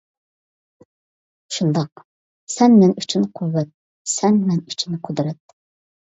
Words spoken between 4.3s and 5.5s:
مەن ئۈچۈن قۇدرەت.